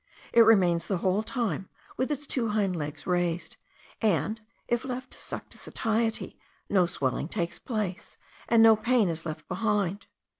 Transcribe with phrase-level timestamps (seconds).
[0.33, 3.57] It remains the whole time with its two hind legs raised;
[4.01, 8.17] and, if left to suck to satiety, no swelling takes place,
[8.49, 10.07] and no pain is left behind.